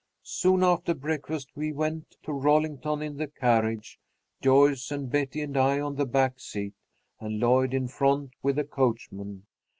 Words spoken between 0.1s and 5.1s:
Soon after breakfast we went to Rollington in the carriage, Joyce